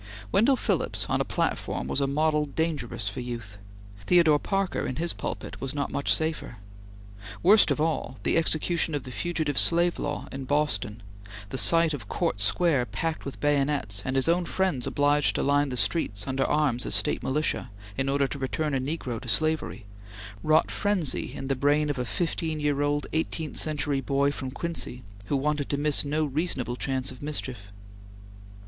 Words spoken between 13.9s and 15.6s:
and his own friends obliged to